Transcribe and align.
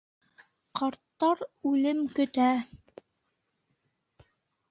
Ҡарттар 0.79 1.43
үлем 1.71 2.01
көтә. 2.19 2.47